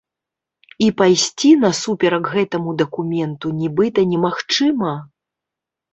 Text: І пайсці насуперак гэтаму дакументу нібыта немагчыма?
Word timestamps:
І 0.85 0.87
пайсці 1.01 1.51
насуперак 1.65 2.25
гэтаму 2.37 2.75
дакументу 2.81 3.47
нібыта 3.61 3.99
немагчыма? 4.15 4.99